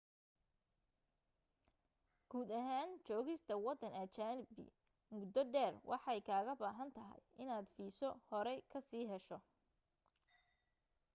[2.33, 4.65] guud ahaan joogista waddan ajanabi
[5.17, 9.37] muddo dheer waxay kaaga baahan tahay inaad fiiso horey ka sii hesho